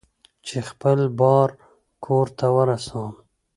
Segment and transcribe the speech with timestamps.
[0.45, 1.49] چې خپل بار
[2.05, 3.13] کور ته ورسوم.